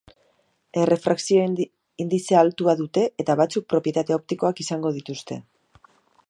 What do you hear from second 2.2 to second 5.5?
altua dute eta batzuk propietate optikoak izango dituzte.